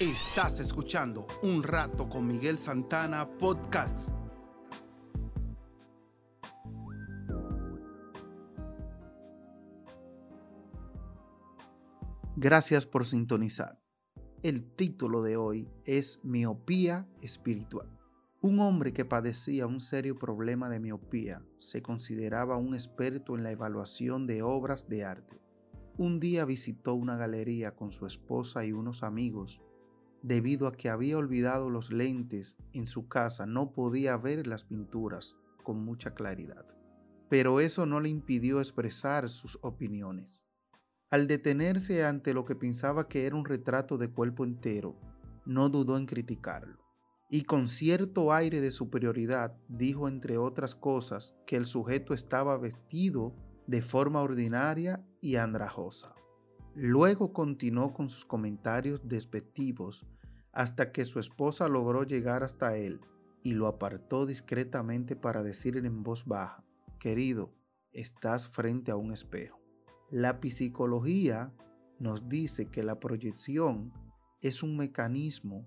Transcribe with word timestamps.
Estás 0.00 0.60
escuchando 0.60 1.26
Un 1.42 1.62
Rato 1.62 2.08
con 2.08 2.26
Miguel 2.26 2.56
Santana 2.56 3.28
Podcast. 3.36 4.08
Gracias 12.34 12.86
por 12.86 13.04
sintonizar. 13.04 13.78
El 14.42 14.74
título 14.74 15.22
de 15.22 15.36
hoy 15.36 15.68
es 15.84 16.18
Miopía 16.22 17.06
Espiritual. 17.20 17.90
Un 18.40 18.60
hombre 18.60 18.94
que 18.94 19.04
padecía 19.04 19.66
un 19.66 19.82
serio 19.82 20.18
problema 20.18 20.70
de 20.70 20.80
miopía 20.80 21.44
se 21.58 21.82
consideraba 21.82 22.56
un 22.56 22.72
experto 22.72 23.36
en 23.36 23.42
la 23.42 23.50
evaluación 23.50 24.26
de 24.26 24.40
obras 24.42 24.88
de 24.88 25.04
arte. 25.04 25.42
Un 25.98 26.20
día 26.20 26.46
visitó 26.46 26.94
una 26.94 27.18
galería 27.18 27.76
con 27.76 27.90
su 27.90 28.06
esposa 28.06 28.64
y 28.64 28.72
unos 28.72 29.02
amigos 29.02 29.60
Debido 30.22 30.66
a 30.66 30.72
que 30.72 30.90
había 30.90 31.16
olvidado 31.16 31.70
los 31.70 31.90
lentes 31.90 32.56
en 32.72 32.86
su 32.86 33.08
casa, 33.08 33.46
no 33.46 33.72
podía 33.72 34.16
ver 34.18 34.46
las 34.46 34.64
pinturas 34.64 35.36
con 35.62 35.82
mucha 35.84 36.14
claridad. 36.14 36.66
Pero 37.30 37.60
eso 37.60 37.86
no 37.86 38.00
le 38.00 38.10
impidió 38.10 38.58
expresar 38.58 39.28
sus 39.28 39.58
opiniones. 39.62 40.42
Al 41.10 41.26
detenerse 41.26 42.04
ante 42.04 42.34
lo 42.34 42.44
que 42.44 42.54
pensaba 42.54 43.08
que 43.08 43.26
era 43.26 43.34
un 43.34 43.44
retrato 43.44 43.98
de 43.98 44.10
cuerpo 44.10 44.44
entero, 44.44 44.96
no 45.46 45.68
dudó 45.68 45.96
en 45.96 46.06
criticarlo. 46.06 46.78
Y 47.30 47.44
con 47.44 47.66
cierto 47.66 48.32
aire 48.32 48.60
de 48.60 48.70
superioridad 48.70 49.56
dijo 49.68 50.08
entre 50.08 50.36
otras 50.36 50.74
cosas 50.74 51.34
que 51.46 51.56
el 51.56 51.66
sujeto 51.66 52.12
estaba 52.12 52.58
vestido 52.58 53.34
de 53.66 53.82
forma 53.82 54.20
ordinaria 54.20 55.04
y 55.22 55.36
andrajosa. 55.36 56.14
Luego 56.74 57.32
continuó 57.32 57.92
con 57.92 58.10
sus 58.10 58.24
comentarios 58.24 59.00
despectivos 59.08 60.06
hasta 60.52 60.92
que 60.92 61.04
su 61.04 61.18
esposa 61.18 61.68
logró 61.68 62.04
llegar 62.04 62.42
hasta 62.42 62.76
él 62.76 63.00
y 63.42 63.52
lo 63.52 63.66
apartó 63.66 64.26
discretamente 64.26 65.16
para 65.16 65.42
decirle 65.42 65.86
en 65.86 66.02
voz 66.02 66.24
baja, 66.26 66.64
querido, 66.98 67.52
estás 67.92 68.48
frente 68.48 68.90
a 68.90 68.96
un 68.96 69.12
espejo. 69.12 69.60
La 70.10 70.38
psicología 70.42 71.52
nos 71.98 72.28
dice 72.28 72.66
que 72.66 72.82
la 72.82 73.00
proyección 73.00 73.92
es 74.40 74.62
un 74.62 74.76
mecanismo 74.76 75.66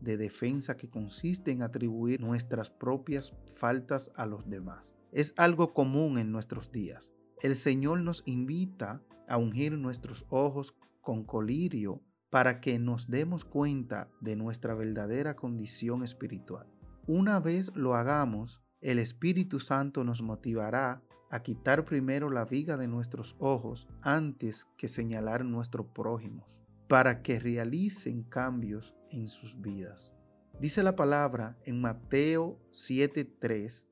de 0.00 0.16
defensa 0.16 0.76
que 0.76 0.88
consiste 0.88 1.52
en 1.52 1.62
atribuir 1.62 2.20
nuestras 2.20 2.70
propias 2.70 3.34
faltas 3.54 4.10
a 4.16 4.26
los 4.26 4.48
demás. 4.48 4.94
Es 5.12 5.34
algo 5.36 5.74
común 5.74 6.18
en 6.18 6.32
nuestros 6.32 6.70
días. 6.72 7.10
El 7.42 7.54
Señor 7.56 8.00
nos 8.00 8.22
invita 8.26 9.02
a 9.26 9.38
ungir 9.38 9.72
nuestros 9.72 10.26
ojos 10.28 10.76
con 11.00 11.24
colirio 11.24 12.02
para 12.28 12.60
que 12.60 12.78
nos 12.78 13.08
demos 13.08 13.46
cuenta 13.46 14.10
de 14.20 14.36
nuestra 14.36 14.74
verdadera 14.74 15.36
condición 15.36 16.04
espiritual. 16.04 16.66
Una 17.06 17.40
vez 17.40 17.74
lo 17.74 17.94
hagamos, 17.94 18.60
el 18.82 18.98
Espíritu 18.98 19.58
Santo 19.58 20.04
nos 20.04 20.20
motivará 20.20 21.02
a 21.30 21.42
quitar 21.42 21.86
primero 21.86 22.28
la 22.28 22.44
viga 22.44 22.76
de 22.76 22.88
nuestros 22.88 23.36
ojos 23.38 23.88
antes 24.02 24.66
que 24.76 24.88
señalar 24.88 25.44
nuestros 25.44 25.86
prójimos, 25.86 26.60
para 26.88 27.22
que 27.22 27.40
realicen 27.40 28.22
cambios 28.22 28.94
en 29.10 29.28
sus 29.28 29.58
vidas. 29.60 30.12
Dice 30.60 30.82
la 30.82 30.94
palabra 30.94 31.56
en 31.64 31.80
Mateo 31.80 32.58
7:3, 32.72 33.86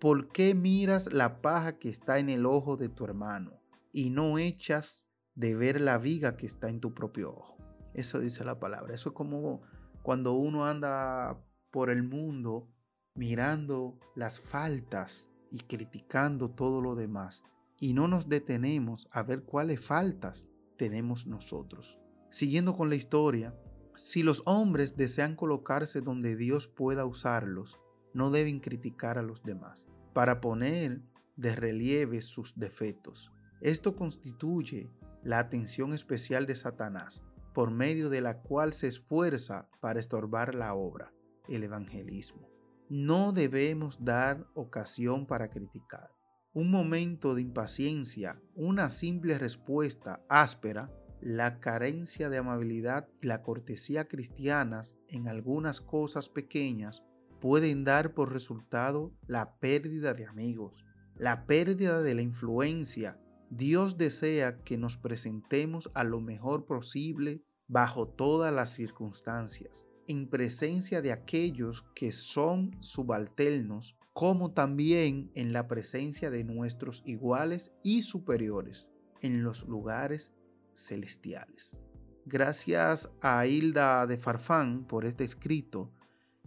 ¿por 0.00 0.28
qué 0.28 0.54
miras 0.54 1.12
la 1.12 1.40
paja 1.40 1.78
que 1.78 1.88
está 1.88 2.18
en 2.18 2.28
el 2.28 2.46
ojo 2.46 2.76
de 2.76 2.88
tu 2.88 3.04
hermano 3.04 3.60
y 3.92 4.10
no 4.10 4.38
echas 4.38 5.06
de 5.34 5.54
ver 5.54 5.80
la 5.80 5.98
viga 5.98 6.36
que 6.36 6.46
está 6.46 6.68
en 6.68 6.80
tu 6.80 6.94
propio 6.94 7.30
ojo? 7.30 7.56
Eso 7.94 8.20
dice 8.20 8.44
la 8.44 8.60
palabra. 8.60 8.94
Eso 8.94 9.10
es 9.10 9.14
como 9.14 9.62
cuando 10.02 10.34
uno 10.34 10.66
anda 10.66 11.42
por 11.70 11.90
el 11.90 12.02
mundo 12.02 12.68
mirando 13.14 13.98
las 14.14 14.38
faltas 14.38 15.28
y 15.50 15.58
criticando 15.58 16.50
todo 16.50 16.80
lo 16.80 16.94
demás 16.94 17.42
y 17.78 17.94
no 17.94 18.08
nos 18.08 18.28
detenemos 18.28 19.08
a 19.10 19.22
ver 19.22 19.44
cuáles 19.44 19.84
faltas 19.84 20.48
tenemos 20.76 21.26
nosotros. 21.26 21.98
Siguiendo 22.30 22.76
con 22.76 22.88
la 22.88 22.96
historia, 22.96 23.56
si 23.96 24.22
los 24.22 24.42
hombres 24.46 24.96
desean 24.96 25.34
colocarse 25.34 26.00
donde 26.00 26.36
Dios 26.36 26.68
pueda 26.68 27.04
usarlos, 27.04 27.80
no 28.18 28.30
deben 28.30 28.58
criticar 28.58 29.16
a 29.16 29.22
los 29.22 29.44
demás 29.44 29.86
para 30.12 30.40
poner 30.40 31.00
de 31.36 31.54
relieve 31.54 32.20
sus 32.20 32.52
defectos. 32.58 33.32
Esto 33.60 33.94
constituye 33.94 34.90
la 35.22 35.38
atención 35.38 35.94
especial 35.94 36.44
de 36.44 36.56
Satanás, 36.56 37.22
por 37.54 37.70
medio 37.70 38.10
de 38.10 38.20
la 38.20 38.42
cual 38.42 38.72
se 38.72 38.88
esfuerza 38.88 39.68
para 39.80 40.00
estorbar 40.00 40.56
la 40.56 40.74
obra, 40.74 41.14
el 41.48 41.62
evangelismo. 41.62 42.48
No 42.88 43.32
debemos 43.32 44.04
dar 44.04 44.48
ocasión 44.54 45.24
para 45.24 45.48
criticar. 45.48 46.10
Un 46.52 46.72
momento 46.72 47.36
de 47.36 47.42
impaciencia, 47.42 48.40
una 48.56 48.90
simple 48.90 49.38
respuesta 49.38 50.24
áspera, 50.28 50.90
la 51.20 51.60
carencia 51.60 52.28
de 52.28 52.38
amabilidad 52.38 53.08
y 53.22 53.28
la 53.28 53.42
cortesía 53.42 54.08
cristianas 54.08 54.96
en 55.08 55.28
algunas 55.28 55.80
cosas 55.80 56.28
pequeñas 56.28 57.04
pueden 57.40 57.84
dar 57.84 58.14
por 58.14 58.32
resultado 58.32 59.12
la 59.26 59.58
pérdida 59.58 60.14
de 60.14 60.26
amigos, 60.26 60.84
la 61.16 61.46
pérdida 61.46 62.02
de 62.02 62.14
la 62.14 62.22
influencia. 62.22 63.18
Dios 63.50 63.96
desea 63.96 64.62
que 64.62 64.76
nos 64.76 64.96
presentemos 64.96 65.90
a 65.94 66.04
lo 66.04 66.20
mejor 66.20 66.66
posible 66.66 67.42
bajo 67.66 68.08
todas 68.08 68.52
las 68.52 68.70
circunstancias, 68.70 69.84
en 70.06 70.28
presencia 70.28 71.02
de 71.02 71.12
aquellos 71.12 71.84
que 71.94 72.12
son 72.12 72.76
subalternos, 72.80 73.96
como 74.12 74.52
también 74.52 75.30
en 75.34 75.52
la 75.52 75.68
presencia 75.68 76.30
de 76.30 76.44
nuestros 76.44 77.02
iguales 77.06 77.72
y 77.84 78.02
superiores 78.02 78.88
en 79.20 79.42
los 79.42 79.66
lugares 79.66 80.32
celestiales. 80.74 81.82
Gracias 82.26 83.08
a 83.20 83.46
Hilda 83.46 84.06
de 84.06 84.18
Farfán 84.18 84.84
por 84.86 85.06
este 85.06 85.24
escrito 85.24 85.92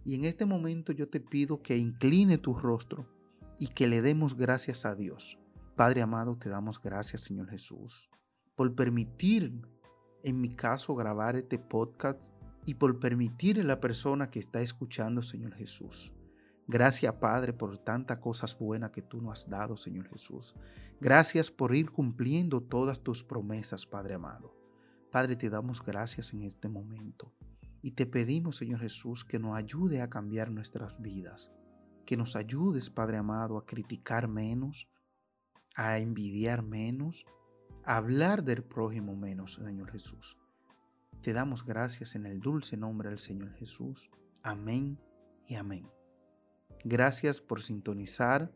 y 0.04 0.14
en 0.14 0.24
este 0.24 0.46
momento 0.46 0.92
yo 0.92 1.08
te 1.08 1.20
pido 1.20 1.62
que 1.62 1.76
incline 1.76 2.38
tu 2.38 2.54
rostro 2.54 3.06
y 3.58 3.68
que 3.68 3.86
le 3.86 4.02
demos 4.02 4.36
gracias 4.36 4.84
a 4.84 4.94
Dios. 4.94 5.38
Padre 5.76 6.02
amado, 6.02 6.36
te 6.36 6.48
damos 6.48 6.80
gracias 6.80 7.22
Señor 7.22 7.48
Jesús 7.48 8.10
por 8.54 8.74
permitir 8.74 9.62
en 10.22 10.40
mi 10.40 10.54
caso, 10.54 10.94
grabar 10.94 11.36
este 11.36 11.58
podcast 11.58 12.22
y 12.64 12.74
por 12.74 12.98
permitir 12.98 13.60
a 13.60 13.64
la 13.64 13.80
persona 13.80 14.30
que 14.30 14.38
está 14.38 14.60
escuchando, 14.60 15.22
Señor 15.22 15.54
Jesús. 15.54 16.12
Gracias, 16.68 17.12
Padre, 17.14 17.52
por 17.52 17.76
tantas 17.78 18.18
cosas 18.18 18.56
buenas 18.56 18.92
que 18.92 19.02
tú 19.02 19.20
nos 19.20 19.42
has 19.42 19.50
dado, 19.50 19.76
Señor 19.76 20.08
Jesús. 20.08 20.54
Gracias 21.00 21.50
por 21.50 21.74
ir 21.74 21.90
cumpliendo 21.90 22.60
todas 22.60 23.00
tus 23.00 23.24
promesas, 23.24 23.84
Padre 23.84 24.14
amado. 24.14 24.54
Padre, 25.10 25.34
te 25.34 25.50
damos 25.50 25.84
gracias 25.84 26.32
en 26.32 26.42
este 26.42 26.68
momento. 26.68 27.32
Y 27.82 27.92
te 27.92 28.06
pedimos, 28.06 28.56
Señor 28.56 28.80
Jesús, 28.80 29.24
que 29.24 29.40
nos 29.40 29.56
ayude 29.56 30.00
a 30.00 30.08
cambiar 30.08 30.50
nuestras 30.50 31.00
vidas. 31.02 31.50
Que 32.06 32.16
nos 32.16 32.36
ayudes, 32.36 32.90
Padre 32.90 33.16
amado, 33.16 33.58
a 33.58 33.66
criticar 33.66 34.28
menos, 34.28 34.88
a 35.74 35.98
envidiar 35.98 36.62
menos, 36.62 37.26
hablar 37.84 38.44
del 38.44 38.62
prójimo 38.62 39.16
menos, 39.16 39.54
Señor 39.54 39.90
Jesús. 39.90 40.38
Te 41.22 41.32
damos 41.32 41.64
gracias 41.64 42.14
en 42.14 42.26
el 42.26 42.40
dulce 42.40 42.76
nombre 42.76 43.08
del 43.08 43.18
Señor 43.18 43.52
Jesús. 43.54 44.10
Amén 44.42 44.98
y 45.46 45.56
amén. 45.56 45.88
Gracias 46.84 47.40
por 47.40 47.62
sintonizar 47.62 48.52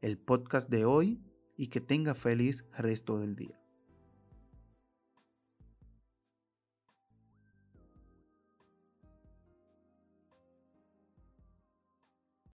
el 0.00 0.18
podcast 0.18 0.68
de 0.68 0.84
hoy 0.84 1.20
y 1.56 1.68
que 1.68 1.80
tenga 1.80 2.14
feliz 2.14 2.64
resto 2.76 3.18
del 3.18 3.34
día. 3.34 3.58